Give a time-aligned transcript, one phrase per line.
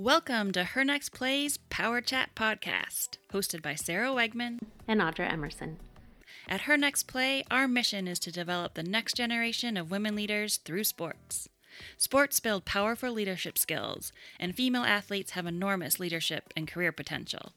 [0.00, 4.58] Welcome to Her Next Plays Power Chat Podcast, hosted by Sarah Wegman
[4.88, 5.76] and Audra Emerson.
[6.48, 10.56] At Her Next Play, our mission is to develop the next generation of women leaders
[10.56, 11.50] through sports.
[11.98, 17.52] Sports build powerful leadership skills, and female athletes have enormous leadership and career potential.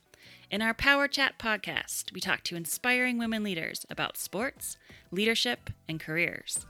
[0.51, 4.75] In our Power Chat podcast, we talk to inspiring women leaders about sports,
[5.11, 6.65] leadership, and careers.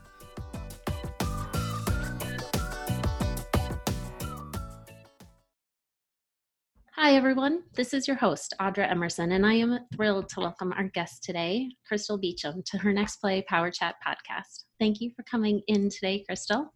[6.96, 7.64] Hi, everyone.
[7.74, 11.70] This is your host, Audra Emerson, and I am thrilled to welcome our guest today,
[11.88, 14.66] Crystal Beecham, to her next play Power Chat podcast.
[14.78, 16.72] Thank you for coming in today, Crystal.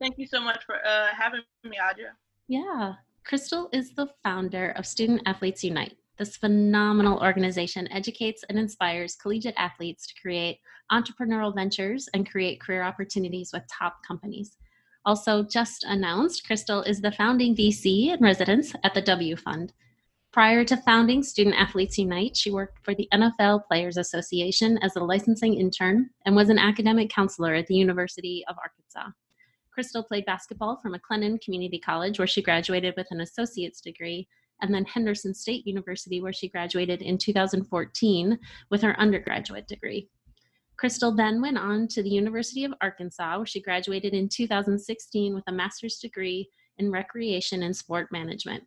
[0.00, 2.12] Thank you so much for uh, having me, Audra.
[2.48, 2.94] Yeah.
[3.26, 5.98] Crystal is the founder of Student Athletes Unite.
[6.18, 10.58] This phenomenal organization educates and inspires collegiate athletes to create
[10.90, 14.56] entrepreneurial ventures and create career opportunities with top companies.
[15.04, 19.72] Also, just announced, Crystal is the founding VC in residence at the W Fund.
[20.32, 25.00] Prior to founding Student Athletes Unite, she worked for the NFL Players Association as a
[25.00, 29.10] licensing intern and was an academic counselor at the University of Arkansas.
[29.72, 34.28] Crystal played basketball for McLennan Community College, where she graduated with an associate's degree,
[34.60, 38.38] and then Henderson State University, where she graduated in 2014
[38.70, 40.08] with her undergraduate degree.
[40.78, 45.42] Crystal then went on to the University of Arkansas, where she graduated in 2016 with
[45.48, 46.48] a master's degree
[46.78, 48.62] in recreation and sport management.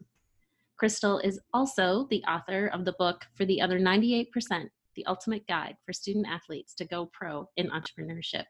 [0.75, 4.27] Crystal is also the author of the book For the Other 98%,
[4.95, 8.45] The Ultimate Guide for Student Athletes to Go Pro in Entrepreneurship.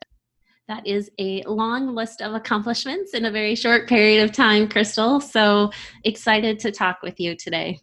[0.67, 5.19] That is a long list of accomplishments in a very short period of time, Crystal.
[5.19, 5.69] So
[6.03, 7.79] excited to talk with you today.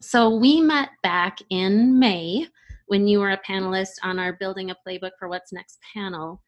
[0.00, 2.48] So we met back in May
[2.90, 6.42] when you were a panelist on our Building a Playbook for What's Next panel.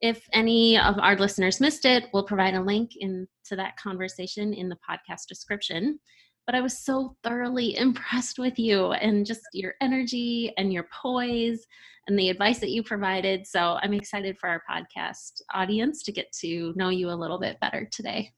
[0.00, 4.70] If any of our listeners missed it, we'll provide a link into that conversation in
[4.70, 6.00] the podcast description.
[6.46, 11.66] But I was so thoroughly impressed with you and just your energy and your poise
[12.08, 13.46] and the advice that you provided.
[13.46, 17.60] So I'm excited for our podcast audience to get to know you a little bit
[17.60, 18.32] better today.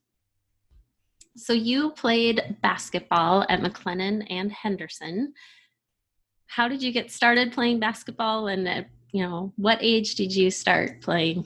[1.37, 5.33] So you played basketball at McLennan and Henderson
[6.47, 10.51] how did you get started playing basketball and at you know what age did you
[10.51, 11.45] start playing?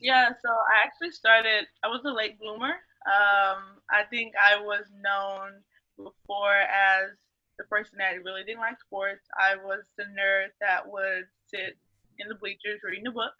[0.00, 2.74] Yeah so i actually started i was a late bloomer.
[3.06, 5.60] Um, i think i was known
[5.96, 7.10] before as
[7.58, 9.28] the person that really didn't like sports.
[9.36, 11.76] I was the nerd that would sit
[12.16, 13.36] in the bleachers reading a book.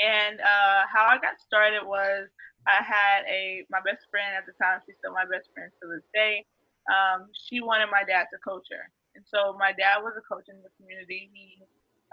[0.00, 2.30] And uh, how i got started was
[2.66, 5.88] i had a my best friend at the time she's still my best friend to
[5.88, 6.46] this day.
[6.88, 10.46] Um, she wanted my dad to coach her and so my dad was a coach
[10.46, 11.26] in the community.
[11.34, 11.58] He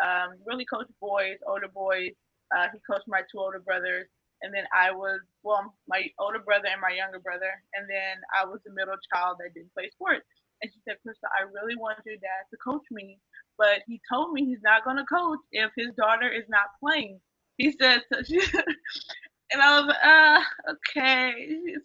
[0.02, 2.18] um, really coached boys, older boys.
[2.50, 4.10] Uh, he coached my two older brothers.
[4.42, 7.54] And then I was, well, my older brother and my younger brother.
[7.78, 10.26] And then I was the middle child that didn't play sports.
[10.62, 13.22] And she said, Crystal, I really want your dad to coach me.
[13.58, 17.22] But he told me he's not going to coach if his daughter is not playing.
[17.58, 18.42] He said, so she,
[19.54, 21.32] and I was like, uh, okay.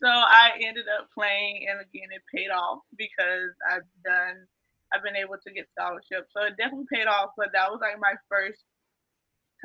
[0.00, 4.48] So I ended up playing, and again, it paid off because I've done
[4.92, 6.32] I've been able to get scholarships.
[6.34, 8.62] So it definitely paid off, but that was like my first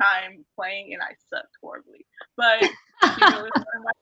[0.00, 2.06] time playing and I sucked horribly.
[2.36, 3.96] But he really was my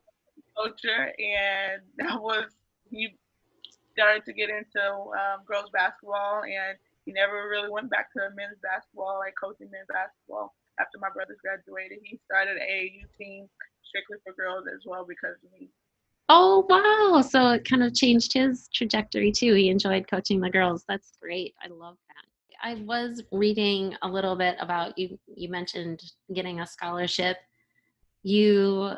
[0.57, 2.51] culture and that was
[2.91, 3.17] he
[3.93, 4.83] started to get into
[5.15, 6.77] um, girls basketball and
[7.07, 11.39] he never really went back to men's basketball, like coaching men's basketball after my brothers
[11.41, 12.01] graduated.
[12.03, 13.47] He started a U team
[13.87, 15.71] strictly for girls as well because of me.
[16.29, 17.21] Oh wow!
[17.21, 19.55] So it kind of changed his trajectory too.
[19.55, 20.85] He enjoyed coaching the girls.
[20.89, 21.55] That's great.
[21.63, 22.25] I love that.
[22.67, 25.19] I was reading a little bit about you.
[25.27, 26.01] You mentioned
[26.33, 27.37] getting a scholarship.
[28.23, 28.93] You,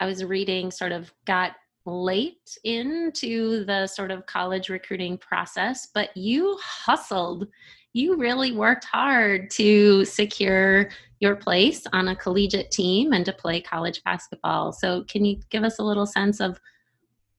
[0.00, 1.52] I was reading, sort of got
[1.84, 7.48] late into the sort of college recruiting process, but you hustled.
[7.96, 13.62] You really worked hard to secure your place on a collegiate team and to play
[13.62, 14.74] college basketball.
[14.74, 16.60] So, can you give us a little sense of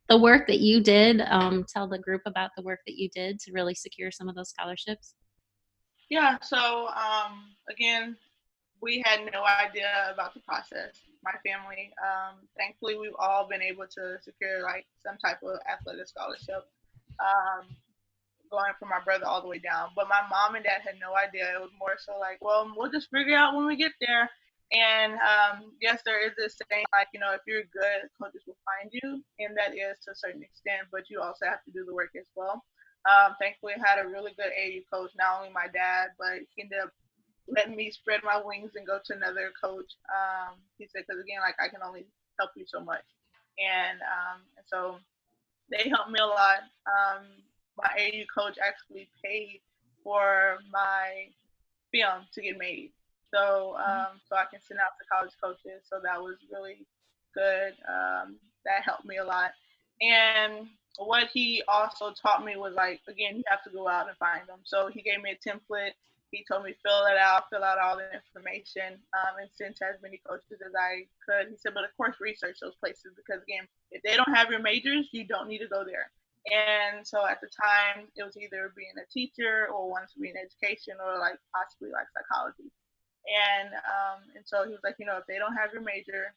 [0.10, 1.22] the work that you did?
[1.22, 4.34] Um, tell the group about the work that you did to really secure some of
[4.34, 5.14] those scholarships.
[6.10, 8.18] Yeah, so um, again,
[8.82, 10.96] we had no idea about the process.
[11.24, 16.08] My family, um, thankfully, we've all been able to secure like some type of athletic
[16.08, 16.68] scholarship.
[17.20, 17.78] Um,
[18.50, 19.90] going from my brother all the way down.
[19.96, 21.54] But my mom and dad had no idea.
[21.56, 24.30] It was more so like, well, we'll just figure out when we get there.
[24.72, 28.60] And um, yes, there is this saying like, you know, if you're good, coaches will
[28.68, 30.92] find you, and that is to a certain extent.
[30.92, 32.64] But you also have to do the work as well.
[33.08, 36.64] Um, thankfully, I had a really good AU coach, not only my dad, but he
[36.68, 36.92] ended up
[37.48, 39.88] letting me spread my wings and go to another coach.
[40.12, 42.04] Um, he said, because again, like I can only
[42.38, 43.08] help you so much,
[43.56, 45.00] and um, and so
[45.72, 46.68] they helped me a lot.
[46.88, 47.24] Um,
[47.78, 49.62] my AU coach actually paid
[50.04, 51.28] for my
[51.92, 52.92] film to get made,
[53.32, 53.92] so mm-hmm.
[53.92, 55.84] um, so I can send out to college coaches.
[55.90, 56.86] So that was really
[57.34, 57.74] good.
[57.88, 59.52] Um, that helped me a lot.
[60.02, 64.18] And what he also taught me was like, again, you have to go out and
[64.18, 64.60] find them.
[64.64, 65.92] So he gave me a template.
[66.32, 69.86] He told me fill it out, fill out all the information, um, and send to
[69.86, 71.50] as many coaches as I could.
[71.50, 74.60] He said, but of course, research those places because again, if they don't have your
[74.60, 76.12] majors, you don't need to go there.
[76.48, 80.32] And so at the time, it was either being a teacher or wanting to be
[80.32, 82.72] in education or like possibly like psychology.
[83.28, 86.32] And um, and so he was like, you know, if they don't have your major,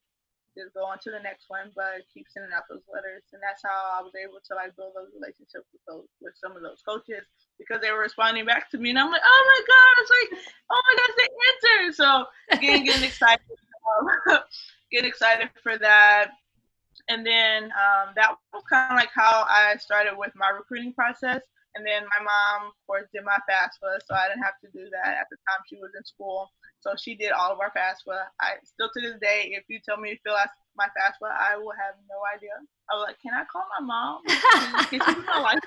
[0.59, 3.23] just go on to the next one, but keep sending out those letters.
[3.31, 6.59] And that's how I was able to like build those relationships with those with some
[6.59, 7.23] of those coaches
[7.63, 10.31] because they were responding back to me, and I'm like, oh my god, it's like,
[10.75, 11.95] oh my gosh, they answered.
[11.95, 12.09] So
[12.59, 13.47] getting getting excited,
[13.87, 14.43] um,
[14.91, 16.35] getting excited for that.
[17.11, 21.43] And then um, that was kind of like how I started with my recruiting process.
[21.75, 24.91] And then my mom, of course, did my FAFSA, so I didn't have to do
[24.91, 26.51] that at the time she was in school.
[26.81, 28.31] So she did all of our FAFSA.
[28.41, 31.57] I still to this day, if you tell me to fill out my FAFSA, I
[31.57, 32.55] will have no idea.
[32.91, 34.23] I was like, can I call my mom?
[34.91, 35.59] Can, can my life?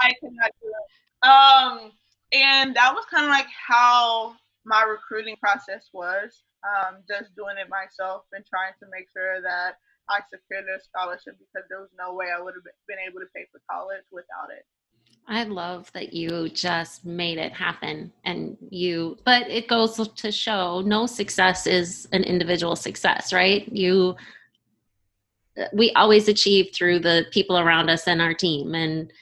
[0.00, 0.88] I cannot do it.
[1.28, 1.92] Um,
[2.32, 4.34] and that was kind of like how
[4.64, 6.42] my recruiting process was.
[6.62, 9.78] Um, just doing it myself and trying to make sure that
[10.12, 13.26] I secured a scholarship because there was no way I would have been able to
[13.34, 14.64] pay for college without it.
[15.28, 20.80] I love that you just made it happen and you but it goes to show
[20.84, 23.70] no success is an individual success, right?
[23.72, 24.16] You
[25.72, 29.12] we always achieve through the people around us and our team and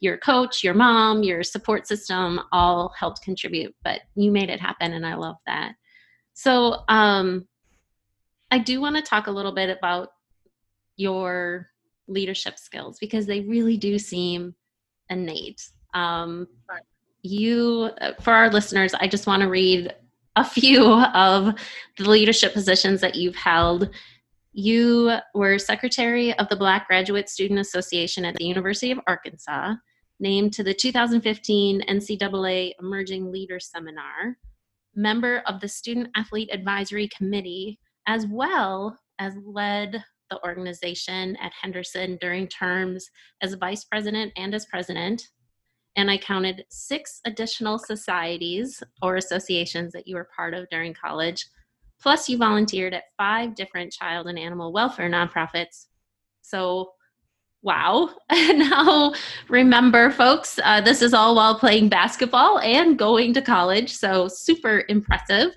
[0.00, 4.92] your coach, your mom, your support system all helped contribute, but you made it happen
[4.92, 5.72] and I love that.
[6.34, 7.46] So, um
[8.54, 10.10] I do want to talk a little bit about
[10.94, 11.70] your
[12.06, 14.54] leadership skills because they really do seem
[15.10, 15.60] innate.
[15.92, 16.46] Um,
[17.22, 17.90] you,
[18.20, 19.92] for our listeners, I just want to read
[20.36, 21.56] a few of
[21.98, 23.90] the leadership positions that you've held.
[24.52, 29.74] You were secretary of the Black Graduate Student Association at the University of Arkansas,
[30.20, 34.38] named to the 2015 NCAA Emerging Leaders Seminar,
[34.94, 42.18] member of the Student Athlete Advisory Committee, as well as led the organization at Henderson
[42.20, 43.08] during terms
[43.42, 45.28] as vice president and as president.
[45.96, 51.46] And I counted six additional societies or associations that you were part of during college.
[52.00, 55.86] Plus, you volunteered at five different child and animal welfare nonprofits.
[56.42, 56.90] So,
[57.62, 58.10] wow.
[58.32, 59.14] now,
[59.48, 63.92] remember, folks, uh, this is all while playing basketball and going to college.
[63.92, 65.52] So, super impressive.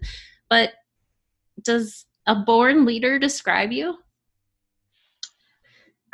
[0.50, 0.74] But
[1.64, 3.98] does a born leader describe you?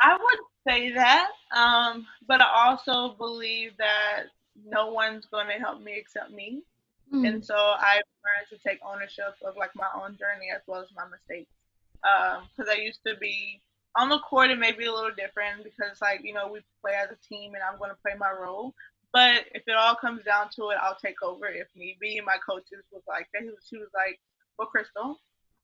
[0.00, 4.24] I would say that, um, but I also believe that
[4.66, 6.62] no one's going to help me except me.
[7.12, 7.28] Mm.
[7.28, 10.88] And so I've learned to take ownership of like my own journey as well as
[10.96, 11.50] my mistakes.
[12.02, 13.60] Because um, I used to be
[13.96, 16.94] on the court, it may be a little different because like you know we play
[16.94, 18.74] as a team and I'm going to play my role.
[19.12, 22.20] But if it all comes down to it, I'll take over if need be.
[22.20, 23.28] My coaches was like.
[23.68, 24.18] She was like,
[24.58, 25.20] "Well, Crystal,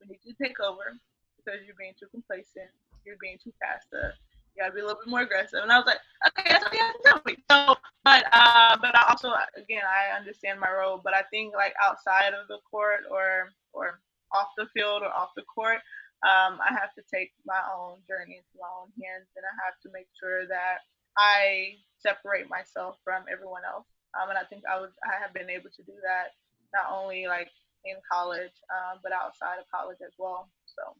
[0.09, 0.97] need you to take over
[1.37, 2.71] because you're being too complacent.
[3.05, 4.17] You're being too passive
[4.55, 5.61] you gotta be a little bit more aggressive.
[5.63, 7.37] And I was like, okay, that's what you have to tell me.
[7.51, 11.75] So, but uh, but I also again I understand my role, but I think like
[11.83, 14.01] outside of the court or or
[14.33, 15.79] off the field or off the court,
[16.23, 19.79] um, I have to take my own journey into my own hands, and I have
[19.83, 20.87] to make sure that
[21.19, 23.87] I separate myself from everyone else.
[24.19, 26.35] Um, and I think I was I have been able to do that
[26.73, 27.51] not only like
[27.85, 30.49] in college, um, but outside of college as well.
[30.67, 30.95] So.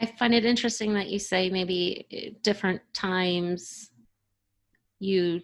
[0.00, 3.90] I find it interesting that you say maybe eh, different times
[5.00, 5.42] you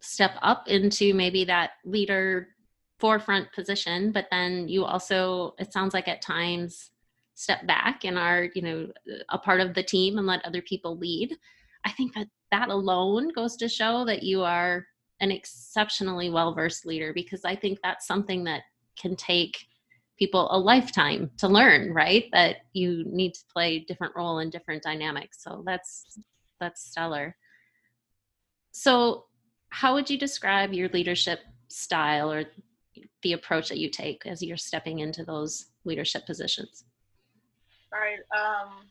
[0.00, 2.48] step up into maybe that leader
[2.98, 6.90] forefront position, but then you also, it sounds like at times,
[7.34, 8.88] step back and are, you know,
[9.30, 11.36] a part of the team and let other people lead.
[11.84, 14.86] I think that that alone goes to show that you are
[15.20, 18.62] an exceptionally well versed leader because I think that's something that
[19.00, 19.56] can take
[20.18, 22.26] people a lifetime to learn right?
[22.32, 25.38] That you need to play different role in different dynamics.
[25.42, 26.18] So that's
[26.60, 27.36] that's stellar.
[28.72, 29.24] So
[29.70, 32.44] how would you describe your leadership style or
[33.22, 36.84] the approach that you take as you're stepping into those leadership positions?
[37.92, 38.86] Right um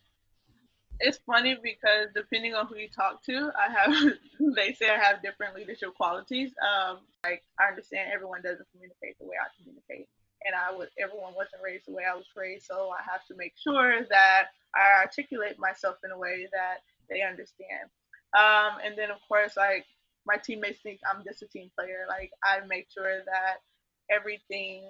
[0.99, 4.13] it's funny because depending on who you talk to i have
[4.55, 9.25] they say i have different leadership qualities um like i understand everyone doesn't communicate the
[9.25, 10.07] way i communicate
[10.45, 13.35] and I was everyone wasn't raised the way I was raised, so I have to
[13.35, 17.89] make sure that I articulate myself in a way that they understand.
[18.37, 19.85] Um, and then of course, like
[20.25, 22.05] my teammates think I'm just a team player.
[22.07, 23.63] Like I make sure that
[24.09, 24.83] everything.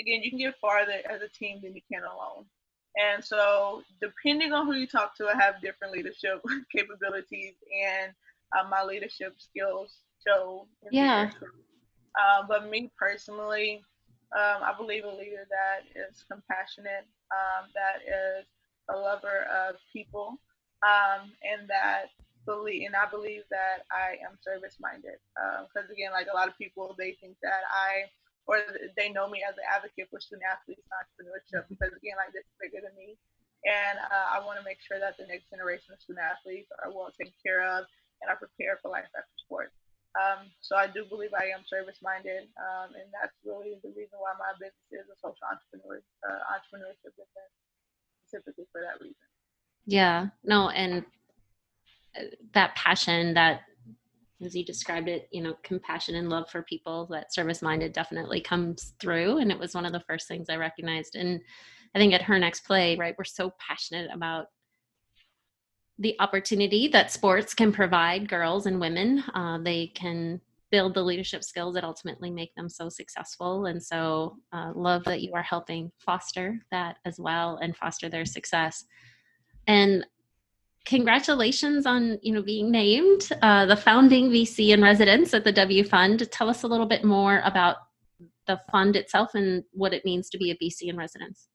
[0.00, 2.46] Again, you can get farther as a team than you can alone.
[2.98, 6.42] And so, depending on who you talk to, I have different leadership
[6.74, 7.54] capabilities,
[7.86, 8.12] and
[8.58, 10.66] uh, my leadership skills show.
[10.90, 11.30] Yeah.
[12.18, 13.82] Um, but me personally,
[14.36, 18.46] um, I believe a leader that is compassionate, um, that is
[18.90, 20.40] a lover of people,
[20.82, 22.10] um, and that
[22.46, 25.20] believe, and I believe that I am service minded.
[25.36, 28.08] Because um, again, like a lot of people, they think that I
[28.48, 28.64] or
[28.96, 32.48] they know me as an advocate for student athletes and entrepreneurship because again, like this
[32.48, 33.20] is bigger than me.
[33.68, 36.88] And uh, I want to make sure that the next generation of student athletes are
[36.88, 37.84] well taken care of
[38.24, 39.76] and are prepared for life after sports.
[40.16, 44.16] Um, so I do believe I am service minded, um, and that's really the reason
[44.18, 47.50] why my business is a social entrepreneur uh, entrepreneurship business,
[48.24, 49.28] specifically for that reason.
[49.84, 51.04] Yeah, no, and
[52.16, 53.67] uh, that passion that
[54.44, 58.40] as you described it, you know, compassion and love for people, that service minded definitely
[58.40, 59.38] comes through.
[59.38, 61.16] And it was one of the first things I recognized.
[61.16, 61.40] And
[61.94, 64.46] I think at her next play, right, we're so passionate about
[65.98, 69.24] the opportunity that sports can provide girls and women.
[69.34, 70.40] Uh, they can
[70.70, 73.66] build the leadership skills that ultimately make them so successful.
[73.66, 78.26] And so, uh, love that you are helping foster that as well and foster their
[78.26, 78.84] success.
[79.66, 80.06] And
[80.84, 85.84] congratulations on you know being named uh, the founding VC in residence at the W
[85.84, 86.30] Fund.
[86.30, 87.76] Tell us a little bit more about
[88.46, 91.48] the fund itself and what it means to be a VC in residence.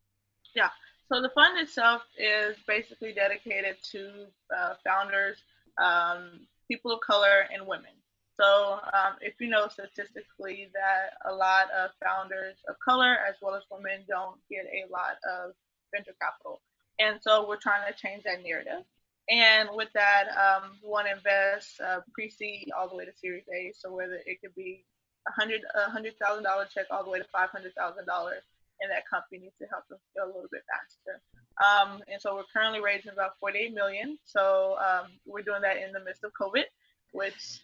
[0.56, 0.70] Yeah,
[1.12, 4.26] so the fund itself is basically dedicated to
[4.56, 5.38] uh, founders,
[5.78, 7.92] um, people of color, and women.
[8.40, 13.54] So um, if you know statistically that a lot of founders of color as well
[13.54, 15.54] as women don't get a lot of
[15.94, 16.62] venture capital.
[17.00, 18.86] And so we're trying to change that narrative.
[19.30, 23.46] And with that, um, we want to invest uh, pre-seed all the way to Series
[23.54, 23.72] A.
[23.78, 24.86] So whether it could be
[25.28, 28.44] a hundred a hundred thousand dollar check all the way to five hundred thousand dollars,
[28.82, 31.22] and that company to help them scale a little bit faster.
[31.62, 34.18] Um, and so we're currently raising about 48 million.
[34.26, 36.64] So um, we're doing that in the midst of COVID,
[37.12, 37.62] which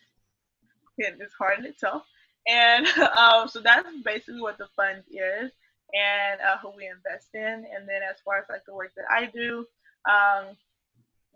[0.97, 2.03] is hard in itself.
[2.47, 2.87] And
[3.17, 5.51] um, so that's basically what the fund is
[5.93, 7.65] and uh, who we invest in.
[7.75, 9.65] And then as far as like the work that I do,
[10.09, 10.55] um,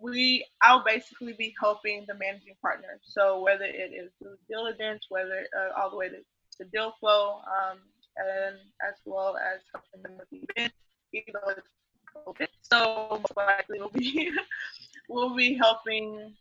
[0.04, 3.00] we I'll basically be helping the managing partner.
[3.04, 6.18] So whether it is due diligence, whether uh, all the way to,
[6.58, 7.80] to deal flow, um,
[8.18, 10.74] and as well as helping them with the event,
[11.14, 11.62] even though it's
[12.28, 12.48] COVID.
[12.62, 14.32] So likely we'll be
[15.10, 16.34] we'll be helping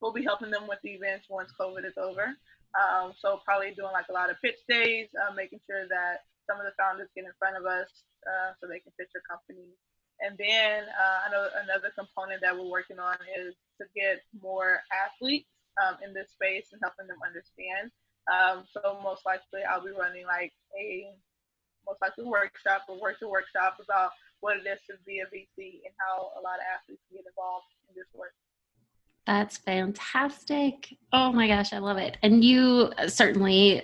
[0.00, 2.34] we'll be helping them with the events once COVID is over.
[2.74, 6.58] Um, so probably doing like a lot of pitch days, uh, making sure that some
[6.58, 7.86] of the founders get in front of us
[8.26, 9.76] uh, so they can pitch their company
[10.24, 15.50] and then uh, know another component that we're working on is to get more athletes
[15.76, 17.92] um, in this space and helping them understand.
[18.32, 21.12] Um, so most likely I'll be running like a
[21.86, 25.84] most likely workshop or work to workshop about what it is to be a VC
[25.84, 28.32] and how a lot of athletes can get involved in this work.
[29.26, 30.96] That's fantastic.
[31.12, 32.16] Oh my gosh, I love it.
[32.22, 33.82] And you certainly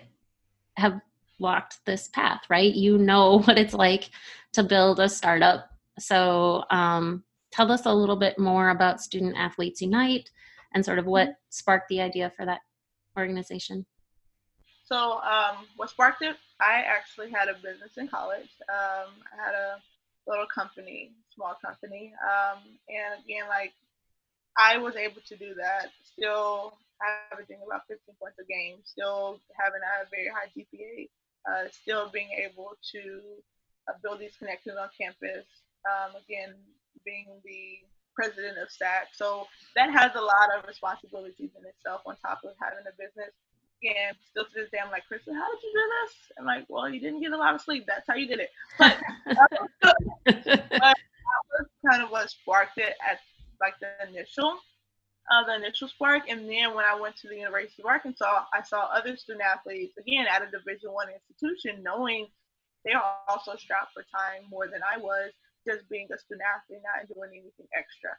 [0.77, 1.01] have
[1.39, 2.73] walked this path, right?
[2.73, 4.11] You know what it's like
[4.53, 9.80] to build a startup so, um, tell us a little bit more about Student Athletes
[9.80, 10.30] Unite
[10.75, 11.50] and sort of what mm-hmm.
[11.50, 12.61] sparked the idea for that
[13.16, 13.87] organization.
[14.85, 16.37] So, um, what sparked it?
[16.61, 18.50] I actually had a business in college.
[18.69, 19.76] Um, I had a
[20.26, 23.73] little company, small company, um, and again, like
[24.59, 26.75] I was able to do that, still
[27.33, 31.09] averaging about 15 points a game, still having a very high GPA,
[31.49, 33.23] uh, still being able to
[33.88, 35.47] uh, build these connections on campus,
[35.89, 36.55] um, again,
[37.05, 37.81] being the
[38.15, 39.13] president of SAAC.
[39.13, 39.47] So
[39.77, 43.33] that has a lot of responsibilities in itself on top of having a business.
[43.83, 46.13] And still to this day, I'm like, Crystal, how did you do this?
[46.39, 47.85] I'm like, well, you didn't get a lot of sleep.
[47.87, 48.51] That's how you did it.
[48.79, 49.97] But, but
[50.27, 50.97] that
[51.49, 53.21] was kind of what sparked it at
[53.59, 54.59] like the initial,
[55.33, 56.29] uh, the initial spark.
[56.29, 59.97] And then when I went to the University of Arkansas, I saw other student athletes
[59.99, 62.29] again at a Division One institution, knowing
[62.85, 65.33] they are also strapped for time more than I was
[65.67, 68.11] just being a student athlete, not doing anything extra.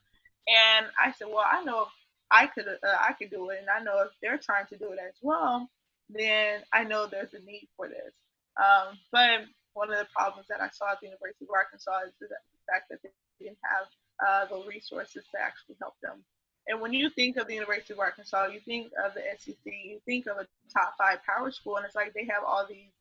[0.48, 1.94] And I said, well, I know if
[2.32, 4.92] I could, uh, I could do it, and I know if they're trying to do
[4.92, 5.70] it as well,
[6.10, 8.14] then I know there's a need for this.
[8.58, 12.14] Um, but one of the problems that I saw at the University of Arkansas is
[12.20, 12.28] the
[12.68, 13.88] fact that they didn't have
[14.20, 16.24] uh, the resources to actually help them.
[16.68, 20.00] And when you think of the University of Arkansas, you think of the SEC, you
[20.06, 22.94] think of a top five power school, and it's like they have all these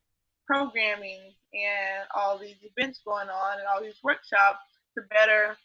[0.51, 1.21] programming
[1.55, 4.59] and all these events going on and all these workshops
[4.97, 5.57] to better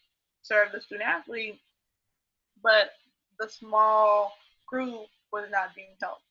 [0.43, 1.59] serve the student athlete.
[2.63, 2.91] but
[3.39, 4.33] the small
[4.67, 6.23] group was not being helped.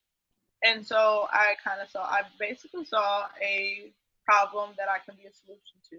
[0.63, 3.91] And so I kind of saw, I basically saw a
[4.25, 5.97] problem that I can be a solution to.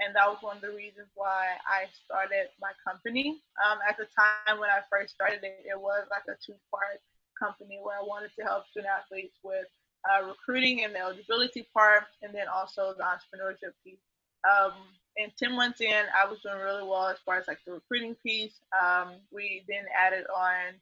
[0.00, 3.38] And that was one of the reasons why I started my company.
[3.62, 6.98] Um, at the time when I first started it, it was like a two part
[7.38, 9.68] company where I wanted to help student athletes with
[10.08, 14.00] uh, recruiting and the eligibility part, and then also the entrepreneurship piece.
[14.48, 14.72] Um,
[15.18, 18.14] and 10 months in, I was doing really well as far as like the recruiting
[18.24, 18.54] piece.
[18.80, 20.74] Um, we then added on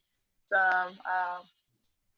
[0.52, 1.40] some uh,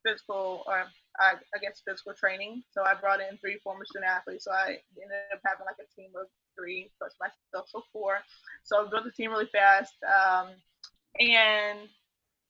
[0.04, 0.84] physical, or
[1.18, 2.62] I, I, guess physical training.
[2.72, 4.44] So I brought in three former student athletes.
[4.44, 6.26] So I ended up having like a team of
[6.58, 8.18] three plus myself, so four.
[8.64, 9.94] So I built the team really fast.
[10.04, 10.48] Um,
[11.18, 11.88] and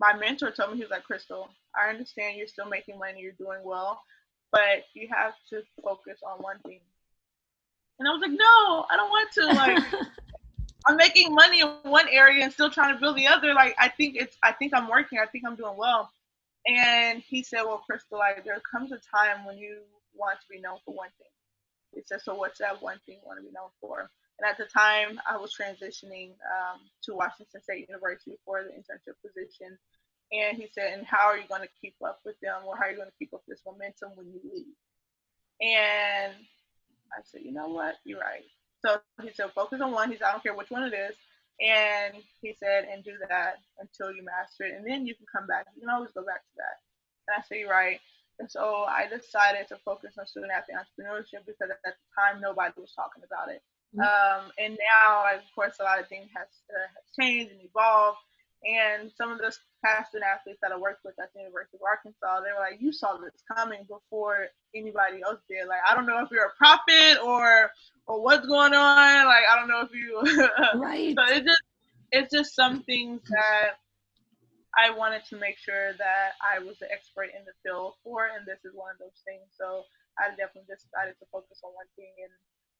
[0.00, 3.32] my mentor told me, he was like, Crystal, I understand you're still making money, you're
[3.32, 4.00] doing well,
[4.52, 6.80] but you have to focus on one thing.
[7.98, 9.46] And I was like, no, I don't want to.
[9.46, 10.06] Like,
[10.86, 13.52] I'm making money in one area and still trying to build the other.
[13.52, 15.18] Like, I think it's, I think I'm working.
[15.18, 16.10] I think I'm doing well.
[16.66, 19.78] And he said, well, Crystal, like, there comes a time when you
[20.14, 21.26] want to be known for one thing.
[21.94, 24.10] He said, so what's that one thing you want to be known for?
[24.38, 29.20] And at the time, I was transitioning um, to Washington State University for the internship
[29.20, 29.76] position.
[30.32, 32.84] And he said, and how are you going to keep up with them or how
[32.84, 34.78] are you going to keep up this momentum when you leave?
[35.60, 36.32] And
[37.12, 37.96] I said, you know what?
[38.04, 38.46] You're right.
[38.84, 40.10] So he said, focus on one.
[40.10, 41.16] He said, I don't care which one it is.
[41.60, 44.72] And he said, and do that until you master it.
[44.72, 45.66] And then you can come back.
[45.74, 46.76] You can always go back to that.
[47.28, 48.00] And I said, you're right.
[48.38, 52.72] And so I decided to focus on student athlete entrepreneurship because at the time nobody
[52.80, 53.60] was talking about it.
[53.92, 54.00] Mm-hmm.
[54.00, 58.24] Um, and now, of course, a lot of things has, uh, has changed and evolved.
[58.64, 61.82] And some of the past student athletes that I worked with at the University of
[61.88, 65.66] Arkansas, they were like, "You saw this coming before anybody else did.
[65.66, 67.70] Like, I don't know if you're a prophet or
[68.06, 69.24] or what's going on.
[69.24, 70.20] Like, I don't know if you
[70.80, 71.14] right.
[71.16, 71.62] so it's just
[72.12, 73.80] it's just some things that
[74.76, 78.46] I wanted to make sure that I was the expert in the field for, and
[78.46, 79.50] this is one of those things.
[79.56, 79.84] So
[80.18, 82.34] I definitely just decided to focus on one thing, and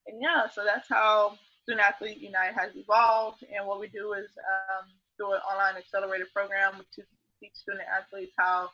[0.06, 3.44] and yeah, so that's how Student Athlete Unite has evolved.
[3.46, 4.88] And what we do is um,
[5.20, 7.02] do an online accelerated program to
[7.38, 8.70] teach student athletes how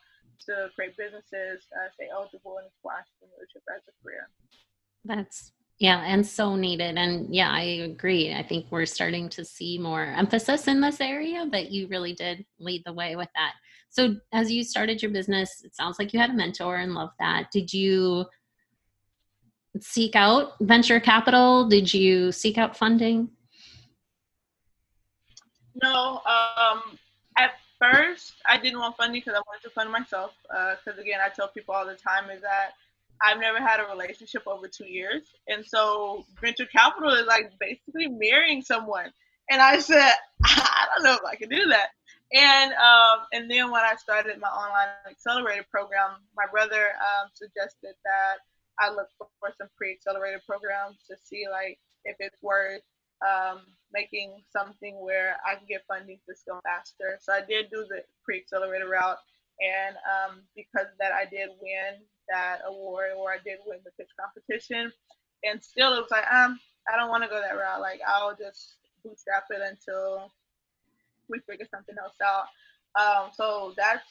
[0.46, 4.28] to create businesses, uh, stay eligible, and explore entrepreneurship as a career.
[5.04, 6.96] That's yeah, and so needed.
[6.96, 8.32] And yeah, I agree.
[8.32, 12.46] I think we're starting to see more emphasis in this area, but you really did
[12.58, 13.52] lead the way with that.
[13.90, 17.12] So, as you started your business, it sounds like you had a mentor and loved
[17.18, 17.48] that.
[17.52, 18.24] Did you
[19.80, 21.68] seek out venture capital?
[21.68, 23.28] Did you seek out funding?
[25.82, 26.20] No.
[26.26, 26.98] Um,
[27.38, 30.32] at first, I didn't want funding because I wanted to fund myself.
[30.48, 32.72] Because uh, again, I tell people all the time is that
[33.22, 35.22] I've never had a relationship over two years.
[35.48, 39.10] And so venture capital is like basically marrying someone.
[39.50, 40.12] And I said,
[40.44, 41.88] I don't know if I can do that.
[42.32, 47.94] And um, and then when I started my online accelerated program, my brother um, suggested
[48.04, 48.42] that
[48.80, 52.82] I look for, for some pre-accelerated programs to see like if it's worth
[53.22, 53.60] um,
[53.92, 57.18] making something where I can get funding to scale faster.
[57.20, 59.18] So I did do the pre-accelerator route,
[59.60, 64.10] and um, because that, I did win that award or I did win the pitch
[64.18, 64.92] competition.
[65.44, 66.58] And still, it was like, um,
[66.92, 67.80] I don't want to go that route.
[67.80, 70.32] Like, I'll just bootstrap it until
[71.28, 72.46] we figure something else out.
[73.00, 74.04] Um, so that's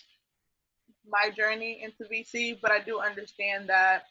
[1.07, 4.03] my journey into VC, but I do understand that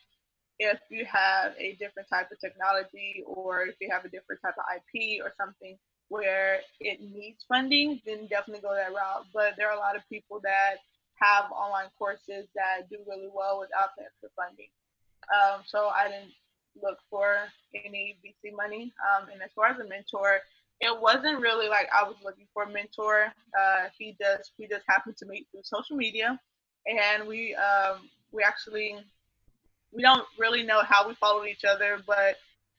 [0.59, 4.55] if you have a different type of technology or if you have a different type
[4.59, 5.77] of IP or something
[6.09, 9.27] where it needs funding, then definitely go that route.
[9.33, 10.77] But there are a lot of people that
[11.17, 14.69] have online courses that do really well without the extra funding.
[15.33, 16.33] Um, so I didn't
[16.83, 17.39] look for
[17.75, 18.93] any VC money.
[19.03, 20.41] Um, and as far as a mentor,
[20.81, 23.33] it wasn't really like I was looking for a mentor.
[23.59, 26.39] Uh, he just we just happened to meet through social media,
[26.87, 28.97] and we um, we actually
[29.95, 32.37] we don't really know how we followed each other, but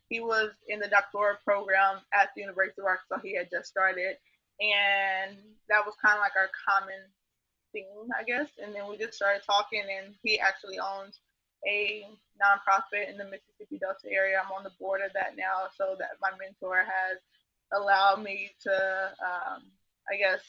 [0.09, 3.23] he was in the doctoral program at the University of Arkansas.
[3.23, 4.17] He had just started,
[4.59, 5.37] and
[5.69, 7.01] that was kind of like our common
[7.73, 8.49] theme, I guess.
[8.61, 11.19] And then we just started talking, and he actually owns
[11.67, 12.05] a
[12.37, 14.37] nonprofit in the Mississippi Delta area.
[14.37, 17.17] I'm on the board of that now, so that my mentor has
[17.73, 18.75] allowed me to,
[19.23, 19.63] um,
[20.11, 20.43] I guess,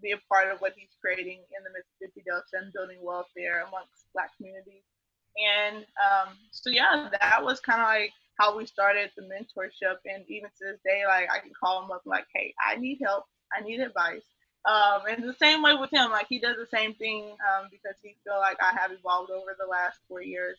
[0.00, 2.98] be a part of what he's creating in the Mississippi Delta and building
[3.36, 4.86] there amongst Black communities.
[5.36, 9.96] And um, so, yeah, that was kind of like how we started the mentorship.
[10.04, 12.98] And even to this day, like I can call him up like, hey, I need
[13.02, 13.24] help.
[13.52, 14.22] I need advice.
[14.62, 17.98] Um, and the same way with him, like he does the same thing um, because
[18.02, 20.56] he feel like I have evolved over the last four years,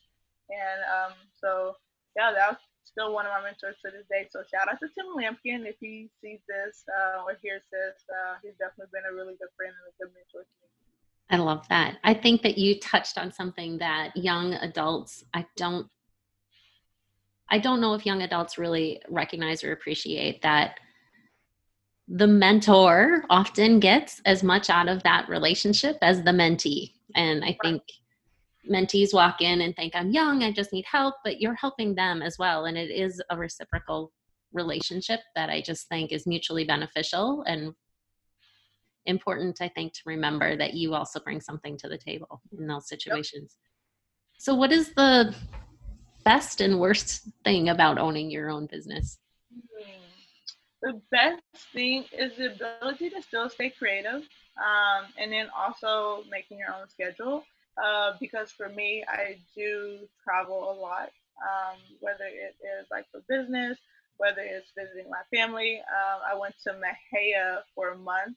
[0.52, 1.80] and um, so
[2.18, 4.28] yeah, that's still one of my mentors to this day.
[4.28, 8.04] So shout out to Tim Lampkin if he sees this uh, or hears this.
[8.12, 10.68] Uh, he's definitely been a really good friend and a good mentor to me.
[11.30, 11.98] I love that.
[12.04, 15.88] I think that you touched on something that young adults, I don't
[17.50, 20.80] I don't know if young adults really recognize or appreciate that
[22.08, 26.94] the mentor often gets as much out of that relationship as the mentee.
[27.16, 27.84] And I think
[28.70, 32.22] mentees walk in and think, I'm young, I just need help, but you're helping them
[32.22, 32.66] as well.
[32.66, 34.12] And it is a reciprocal
[34.52, 37.74] relationship that I just think is mutually beneficial and
[39.06, 42.88] important, I think, to remember that you also bring something to the table in those
[42.88, 43.58] situations.
[43.58, 44.40] Yep.
[44.40, 45.36] So, what is the
[46.24, 49.20] best and worst thing about owning your own business?
[50.82, 56.60] The best thing is the ability to still stay creative um, and then also making
[56.60, 57.46] your own schedule.
[57.82, 61.10] Uh, because for me, I do travel a lot,
[61.42, 63.78] um, whether it is like for business,
[64.18, 65.78] whether it's visiting my family.
[65.80, 68.36] Um, I went to Mexia for a month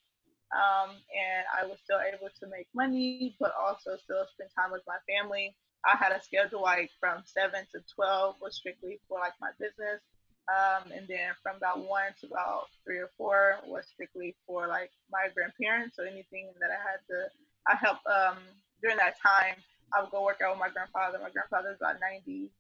[0.55, 4.83] um, and I was still able to make money, but also still spend time with
[4.87, 5.57] my family.
[5.85, 10.03] I had a schedule like from seven to twelve was strictly for like my business,
[10.51, 14.91] um, and then from about one to about three or four was strictly for like
[15.11, 15.97] my grandparents.
[15.97, 17.19] So anything that I had to,
[17.67, 18.39] I help um,
[18.83, 19.57] during that time.
[19.95, 21.19] I would go work out with my grandfather.
[21.23, 22.51] My grandfather is about 92,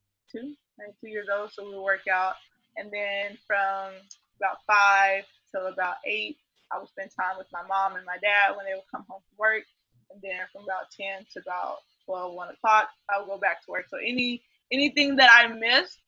[0.78, 2.34] 92 years old, so we would work out.
[2.76, 3.98] And then from
[4.38, 6.38] about five till about eight,
[6.72, 9.22] I would spend time with my mom and my dad when they would come home
[9.28, 9.64] from work.
[10.10, 13.70] And then from about 10 to about 12, 1 o'clock, I would go back to
[13.70, 13.86] work.
[13.90, 15.98] So any anything that I missed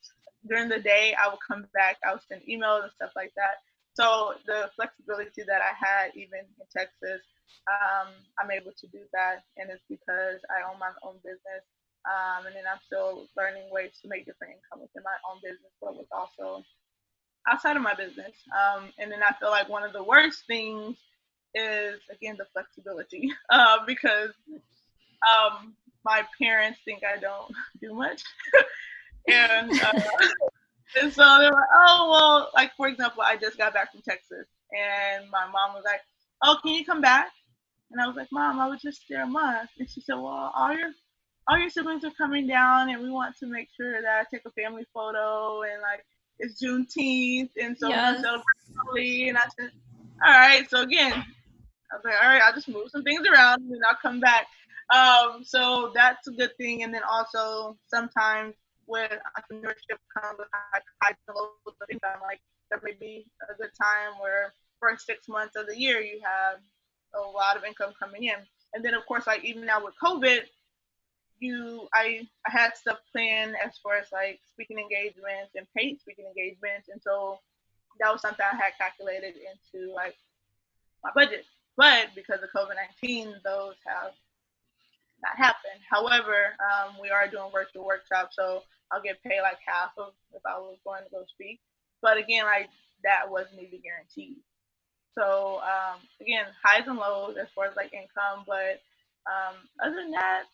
[0.47, 1.99] during the day, I would come back.
[2.07, 3.62] I would send emails and stuff like that.
[3.94, 7.23] So the flexibility that I had even in Texas,
[7.66, 11.66] um, I'm able to do that, and it's because I own my own business.
[12.07, 15.75] Um, and then I'm still learning ways to make different income within my own business,
[15.83, 16.62] but with also
[17.50, 18.32] outside of my business.
[18.52, 20.96] Um, and then I feel like one of the worst things
[21.54, 28.22] is again the flexibility uh, because um, my parents think I don't do much,
[29.28, 30.00] and uh,
[31.00, 34.46] and so they're like, oh well, like for example, I just got back from Texas,
[34.72, 36.00] and my mom was like,
[36.44, 37.30] oh, can you come back?
[37.90, 40.52] And I was like, mom, I was just there a month, and she said, well,
[40.54, 40.90] all your
[41.48, 44.44] all your siblings are coming down, and we want to make sure that I take
[44.46, 46.04] a family photo and like
[46.38, 48.22] it's Juneteenth, and so yes.
[48.22, 48.42] we're
[48.74, 49.31] celebrating.
[49.31, 49.70] And I said,
[50.24, 50.68] all right.
[50.68, 53.96] So again, I was like, all right, I'll just move some things around, and I'll
[54.01, 54.46] come back.
[54.94, 56.83] Um, so that's a good thing.
[56.83, 58.55] And then also sometimes
[58.87, 60.48] with entrepreneurship comes with
[61.03, 62.20] high lows of income.
[62.22, 66.20] Like there may be a good time where first six months of the year you
[66.24, 66.59] have
[67.14, 68.37] a lot of income coming in.
[68.74, 70.40] And then of course, like even now with COVID,
[71.40, 76.27] you I I had stuff planned as far as like speaking engagements and paid speaking
[76.27, 77.40] engagements, and so
[78.01, 80.16] that was something I had calculated into like
[81.03, 81.44] my budget.
[81.77, 84.12] But because of COVID nineteen, those have
[85.22, 85.81] not happened.
[85.88, 90.42] However, um, we are doing virtual workshops, so I'll get paid like half of if
[90.46, 91.61] I was going to go speak.
[92.03, 92.68] But again, like
[93.05, 94.38] that wasn't even guaranteed.
[95.16, 98.81] So um, again, highs and lows as far as like income, but
[99.27, 100.44] um, other than that,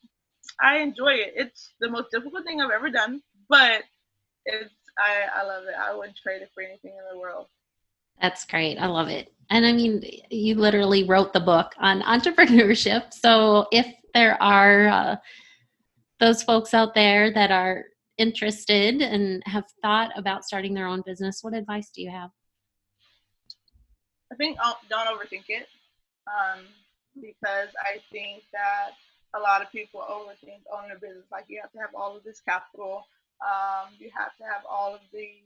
[0.61, 1.33] I enjoy it.
[1.37, 3.83] It's the most difficult thing I've ever done, but
[4.47, 5.75] it's I, I love it.
[5.79, 7.47] I wouldn't trade it for anything in the world.
[8.21, 8.79] That's great.
[8.79, 9.33] I love it.
[9.51, 13.13] And I mean, you literally wrote the book on entrepreneurship.
[13.13, 15.17] So if there are uh,
[16.21, 17.87] those folks out there that are
[18.19, 22.31] interested and have thought about starting their own business, what advice do you have?
[24.33, 25.69] I think don't overthink it
[26.27, 26.65] um,
[27.21, 28.93] because I think that
[29.35, 31.27] a lot of people overthink owning a business.
[31.31, 33.07] Like you have to have all of this capital.
[33.43, 35.43] Um, you have to have all of the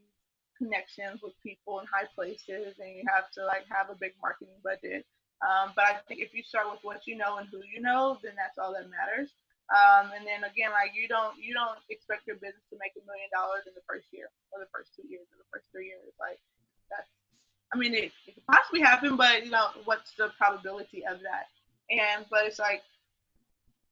[0.57, 4.61] connections with people in high places, and you have to like have a big marketing
[4.62, 5.07] budget.
[5.40, 8.18] Um, but I think if you start with what you know and who you know,
[8.22, 9.31] then that's all that matters.
[9.68, 13.05] Um, and then again, like you don't you don't expect your business to make a
[13.05, 15.92] million dollars in the first year or the first two years or the first three
[15.92, 16.12] years.
[16.16, 16.40] Like
[16.88, 17.09] that's
[17.72, 21.53] I mean it, it could possibly happen, but you know what's the probability of that?
[21.92, 22.81] And but it's like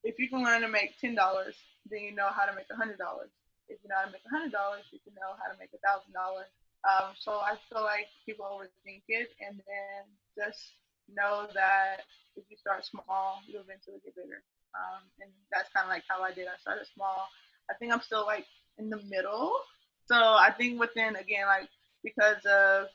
[0.07, 1.59] if you can learn to make ten dollars,
[1.91, 3.35] then you know how to make a hundred dollars.
[3.69, 5.75] If you know how to make a hundred dollars, you can know how to make
[5.75, 6.47] a thousand dollars.
[6.87, 10.07] Um, so I feel like people overthink it, and then
[10.39, 10.79] just
[11.11, 12.07] know that
[12.39, 14.47] if you start small, you'll eventually get bigger.
[14.79, 16.47] Um, and that's kind of like how I did.
[16.47, 17.27] I started small.
[17.71, 18.47] I think I'm still like
[18.79, 19.59] in the middle.
[20.07, 21.67] So I think within again, like
[22.05, 22.87] because of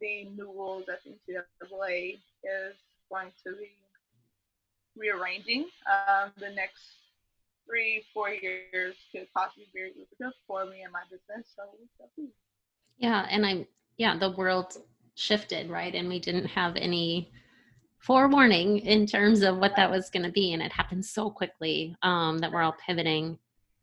[0.00, 2.76] the new rules that the NCAA is
[3.08, 3.79] going to be
[4.96, 6.82] rearranging um, the next
[7.66, 11.46] three, four years could possibly be very lucrative for me and my business.
[11.56, 11.64] So
[12.98, 14.76] yeah, and I'm yeah, the world
[15.14, 15.94] shifted, right?
[15.94, 17.30] And we didn't have any
[18.00, 21.94] forewarning in terms of what that was going to be and it happened so quickly
[22.02, 23.38] um, that we're all pivoting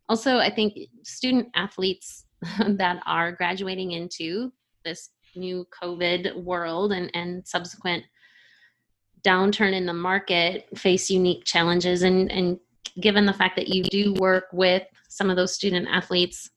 [0.08, 2.24] also i think student athletes
[2.68, 4.52] that are graduating into
[4.84, 8.02] this new covid world and, and subsequent
[9.22, 12.58] downturn in the market face unique challenges and, and
[13.00, 16.50] given the fact that you do work with some of those student athletes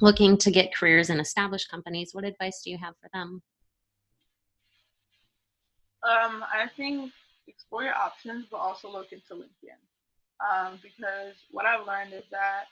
[0.00, 3.42] looking to get careers in established companies what advice do you have for them?
[6.02, 7.12] Um, i think
[7.46, 9.78] explore your options but also look into linkedin.
[10.40, 12.64] Um, because what i've learned is that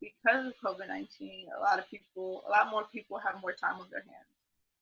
[0.00, 3.86] because of covid-19 a lot of people a lot more people have more time on
[3.90, 4.39] their hands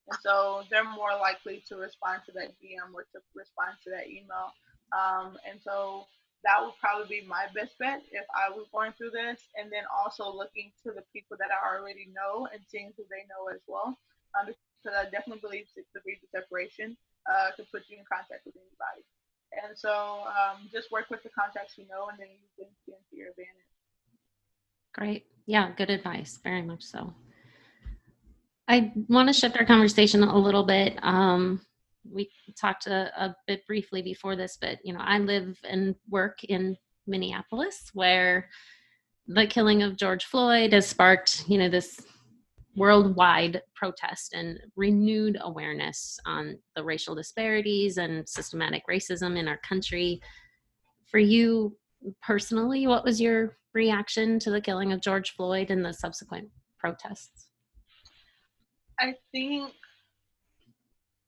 [0.08, 4.08] and so they're more likely to respond to that dm or to respond to that
[4.08, 4.52] email
[4.92, 6.06] um, and so
[6.44, 9.42] that would probably be my best bet if I was going through this.
[9.58, 13.26] And then also looking to the people that I already know and seeing who they
[13.26, 13.98] know as well.
[14.38, 18.46] Um, because I definitely believe six degrees of separation uh, can put you in contact
[18.46, 19.02] with anybody.
[19.50, 23.14] And so um, just work with the contacts you know and then use LinkedIn to
[23.16, 23.72] your advantage.
[24.94, 25.26] Great.
[25.46, 26.38] Yeah, good advice.
[26.44, 27.12] Very much so.
[28.68, 30.98] I want to shift our conversation a little bit.
[31.02, 31.62] Um,
[32.10, 36.44] we talked a, a bit briefly before this, but you know, I live and work
[36.44, 36.76] in
[37.06, 38.48] Minneapolis, where
[39.26, 42.00] the killing of George Floyd has sparked, you know, this
[42.76, 50.20] worldwide protest and renewed awareness on the racial disparities and systematic racism in our country.
[51.10, 51.76] For you
[52.22, 57.47] personally, what was your reaction to the killing of George Floyd and the subsequent protests?
[58.98, 59.72] I think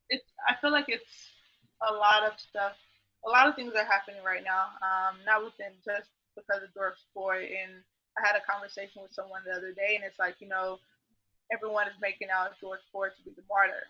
[0.09, 1.31] it's I feel like it's
[1.81, 2.75] a lot of stuff.
[3.25, 4.75] A lot of things are happening right now.
[4.83, 7.47] Um, not within just because of George Floyd.
[7.47, 7.83] And
[8.19, 10.79] I had a conversation with someone the other day, and it's like you know,
[11.53, 13.87] everyone is making out George Floyd to be the martyr.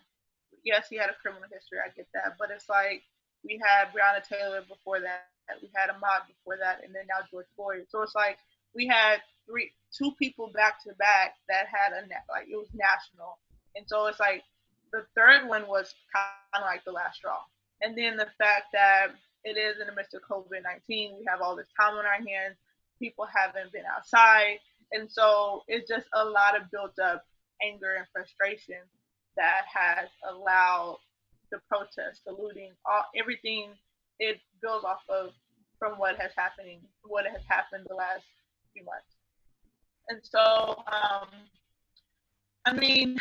[0.63, 1.81] Yes, he had a criminal history.
[1.81, 3.01] I get that, but it's like
[3.43, 5.33] we had Breonna Taylor before that.
[5.61, 7.89] We had Ahmaud before that, and then now George Floyd.
[7.89, 8.37] So it's like
[8.75, 12.69] we had three, two people back to back that had a net, like it was
[12.73, 13.37] national,
[13.75, 14.43] and so it's like
[14.91, 17.39] the third one was kind of like the last straw.
[17.81, 19.07] And then the fact that
[19.43, 22.19] it is in the midst of COVID 19, we have all this time on our
[22.19, 22.57] hands,
[22.99, 24.59] people haven't been outside.
[24.91, 27.23] And so it's just a lot of built up
[27.63, 28.83] anger and frustration
[29.37, 30.99] that has allowed
[31.51, 33.71] the protest, the looting, all everything
[34.19, 35.31] it builds off of
[35.79, 38.23] from what has happening, what has happened the last
[38.73, 39.15] few months.
[40.09, 41.29] And so, um,
[42.65, 43.17] I mean,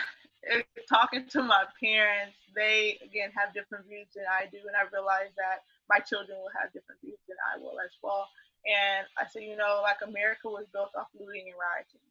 [0.88, 5.32] talking to my parents, they again have different views than I do, and I realize
[5.36, 8.28] that my children will have different views than I will as well.
[8.64, 12.04] And I said, you know, like America was built off looting and rioting.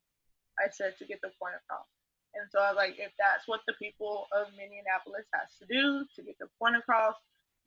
[0.57, 1.85] I said to get the point across.
[2.37, 6.05] And so I was like, if that's what the people of Minneapolis has to do
[6.13, 7.17] to get the point across,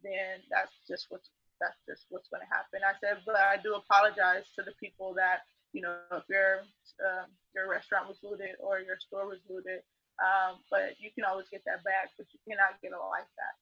[0.03, 2.83] then that's just what's that's just what's going to happen.
[2.83, 6.69] I said, but I do apologize to the people that you know, if your
[7.01, 9.81] uh, your restaurant was looted or your store was looted,
[10.21, 13.57] um, but you can always get that back, but you cannot get a life back.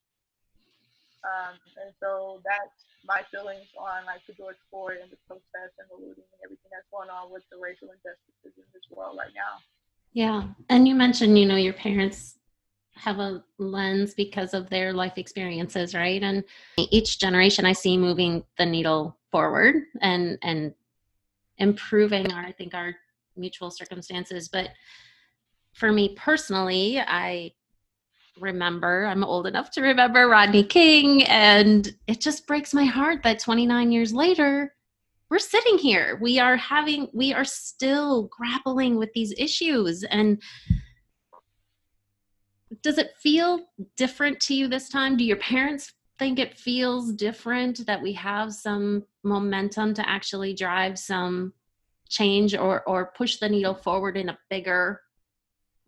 [1.22, 5.88] Um, and so that's my feelings on like the George Floyd and the protests and
[5.92, 9.32] the looting and everything that's going on with the racial injustices in this world right
[9.36, 9.60] now.
[10.12, 10.48] Yeah.
[10.68, 12.38] And you mentioned, you know, your parents
[12.94, 16.22] have a lens because of their life experiences, right?
[16.22, 16.44] And
[16.76, 20.74] each generation I see moving the needle forward and and
[21.58, 22.94] improving our I think our
[23.36, 24.48] mutual circumstances.
[24.48, 24.70] But
[25.72, 27.52] for me personally, I
[28.38, 33.38] remember, I'm old enough to remember Rodney King, and it just breaks my heart that
[33.38, 34.74] 29 years later,
[35.30, 36.18] we're sitting here.
[36.20, 40.02] We are having, we are still grappling with these issues.
[40.02, 40.42] And
[42.82, 43.60] does it feel
[43.96, 45.16] different to you this time?
[45.16, 50.98] Do your parents think it feels different that we have some momentum to actually drive
[50.98, 51.52] some
[52.08, 55.00] change or or push the needle forward in a bigger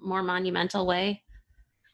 [0.03, 1.23] more monumental way.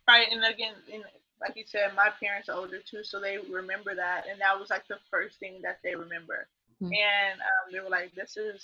[0.08, 1.02] Right, and again, in,
[1.40, 4.70] like you said, my parents are older too, so they remember that, and that was
[4.70, 6.48] like the first thing that they remember.
[6.82, 6.92] Mm-hmm.
[6.94, 8.62] And um, they were like, "This is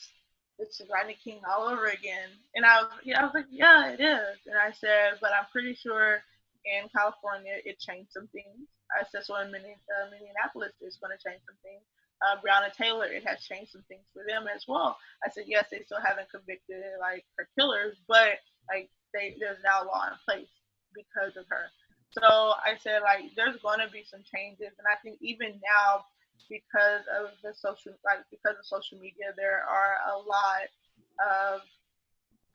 [0.59, 3.91] this is Rodney King all over again." And I was, yeah, I was like, "Yeah,
[3.91, 6.23] it is." And I said, "But I'm pretty sure
[6.65, 11.23] in California it changed some things." I said, "So in uh, Minneapolis it's going to
[11.23, 11.83] change some things."
[12.23, 14.97] Uh, Breonna Taylor, it has changed some things for them as well.
[15.27, 18.39] I said, yes, they still haven't convicted like her killers, but
[18.71, 20.50] like they there's now law in place
[20.92, 21.70] because of her.
[22.11, 22.27] So
[22.59, 26.05] I said like there's going to be some changes, and I think even now
[26.50, 30.68] because of the social like because of social media there are a lot
[31.22, 31.61] of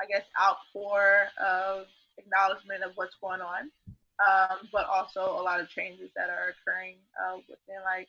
[0.01, 3.71] I guess outpour of acknowledgement of what's going on,
[4.19, 8.07] um, but also a lot of changes that are occurring uh, within like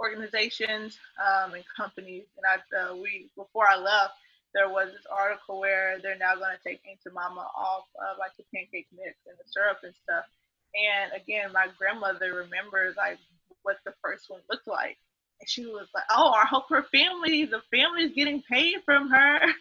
[0.00, 2.24] organizations um, and companies.
[2.36, 4.14] And I uh, we before I left,
[4.54, 8.36] there was this article where they're now going to take Aunt Jemima off of like
[8.36, 10.24] the pancake mix and the syrup and stuff.
[10.74, 13.18] And again, my grandmother remembers like
[13.62, 14.98] what the first one looked like.
[15.40, 19.40] And she was like, Oh, I hope her family, the family's getting paid from her.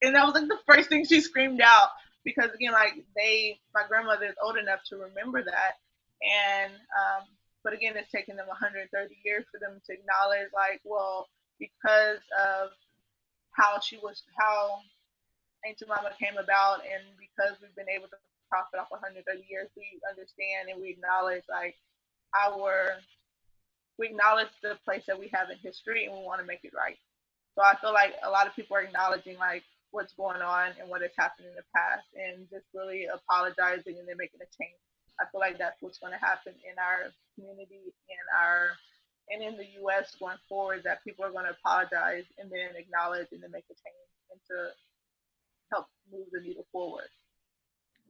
[0.00, 1.88] And that was like the first thing she screamed out
[2.24, 5.74] because again, like they, my grandmother is old enough to remember that.
[6.22, 7.26] And, um,
[7.64, 8.86] but again, it's taken them 130
[9.24, 11.26] years for them to acknowledge like, well,
[11.58, 12.70] because of
[13.52, 14.80] how she was, how
[15.66, 20.00] Aunt Jemima came about and because we've been able to profit off 130 years, we
[20.08, 21.76] understand and we acknowledge like
[22.36, 23.00] our
[23.98, 26.72] we acknowledge the place that we have in history and we want to make it
[26.72, 26.96] right.
[27.58, 30.88] So I feel like a lot of people are acknowledging like what's going on and
[30.88, 34.78] what has happened in the past and just really apologizing and then making a change.
[35.18, 38.78] I feel like that's what's going to happen in our community and our
[39.30, 43.28] and in the US going forward that people are going to apologize and then acknowledge
[43.32, 44.70] and then make a change and to
[45.72, 47.08] help move the needle forward.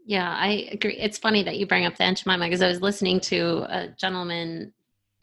[0.07, 0.96] Yeah, I agree.
[0.96, 3.88] It's funny that you bring up the Aunt Jemima because I was listening to a
[3.88, 4.72] gentleman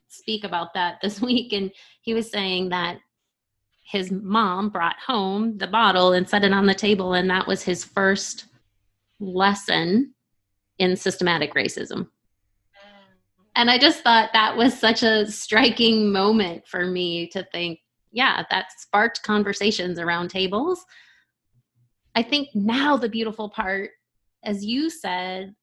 [0.08, 2.98] speak about that this week, and he was saying that
[3.84, 7.64] his mom brought home the bottle and set it on the table, and that was
[7.64, 8.46] his first
[9.20, 10.14] lesson
[10.80, 12.10] in systematic racism.
[13.56, 17.80] And I just thought that was such a striking moment for me to think,
[18.12, 20.86] yeah, that sparked conversations around tables.
[22.16, 23.92] I think now the beautiful part,
[24.44, 25.56] as you said,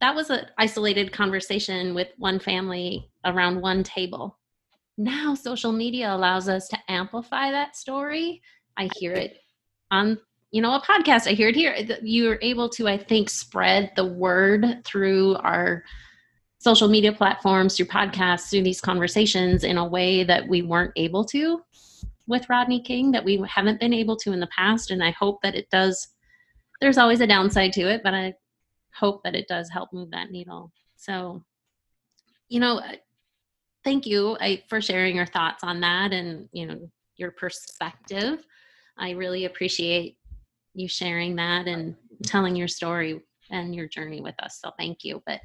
[0.00, 4.38] that was an isolated conversation with one family around one table.
[4.96, 8.40] Now, social media allows us to amplify that story.
[8.76, 9.38] I hear it
[9.90, 10.18] on,
[10.52, 11.28] you know, a podcast.
[11.28, 11.76] I hear it here.
[12.02, 15.84] You're able to, I think, spread the word through our
[16.68, 21.24] social media platforms, through podcasts, through these conversations in a way that we weren't able
[21.24, 21.62] to
[22.26, 24.90] with Rodney King, that we haven't been able to in the past.
[24.90, 26.08] And I hope that it does.
[26.78, 28.34] There's always a downside to it, but I
[28.92, 30.70] hope that it does help move that needle.
[30.96, 31.42] So,
[32.50, 32.82] you know,
[33.82, 38.44] thank you I, for sharing your thoughts on that and, you know, your perspective.
[38.98, 40.18] I really appreciate
[40.74, 44.60] you sharing that and telling your story and your journey with us.
[44.62, 45.22] So thank you.
[45.24, 45.40] But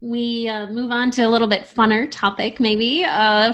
[0.00, 3.52] we uh, move on to a little bit funner topic, maybe, uh,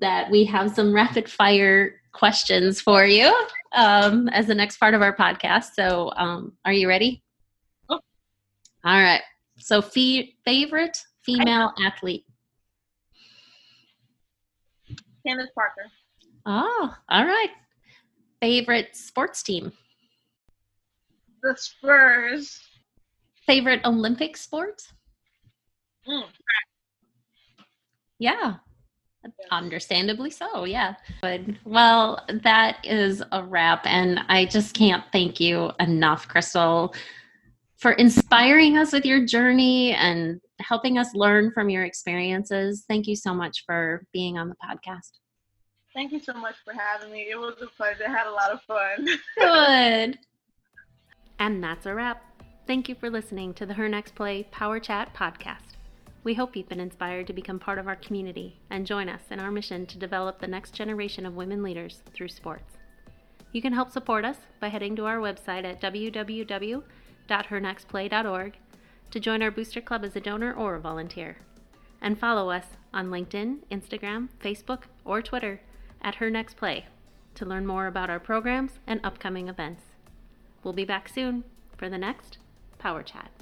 [0.00, 3.32] that we have some rapid fire questions for you
[3.72, 5.74] um, as the next part of our podcast.
[5.74, 7.22] So, um, are you ready?
[7.88, 8.00] Oh.
[8.84, 9.22] All right.
[9.58, 12.24] So, fee- favorite female athlete?
[15.24, 15.86] Candace Parker.
[16.44, 17.50] Oh, all right.
[18.40, 19.72] Favorite sports team?
[21.44, 22.60] The Spurs.
[23.46, 24.82] Favorite Olympic sport?
[26.08, 26.24] Mm.
[28.18, 28.54] Yeah.
[29.50, 30.94] Understandably so, yeah.
[31.22, 31.58] Good.
[31.64, 33.86] Well, that is a wrap.
[33.86, 36.94] And I just can't thank you enough, Crystal
[37.82, 42.84] for inspiring us with your journey and helping us learn from your experiences.
[42.86, 45.18] Thank you so much for being on the podcast.
[45.92, 47.26] Thank you so much for having me.
[47.28, 48.04] It was a pleasure.
[48.08, 49.08] I had a lot of fun.
[49.36, 50.18] Good.
[51.38, 52.22] And that's a wrap.
[52.68, 55.71] Thank you for listening to the Her Next Play Power Chat podcast.
[56.24, 59.40] We hope you've been inspired to become part of our community and join us in
[59.40, 62.76] our mission to develop the next generation of women leaders through sports.
[63.50, 68.56] You can help support us by heading to our website at www.hernextplay.org
[69.10, 71.38] to join our booster club as a donor or a volunteer.
[72.00, 75.60] And follow us on LinkedIn, Instagram, Facebook, or Twitter
[76.00, 76.86] at Her Next Play
[77.34, 79.82] to learn more about our programs and upcoming events.
[80.62, 81.42] We'll be back soon
[81.76, 82.38] for the next
[82.78, 83.41] Power Chat.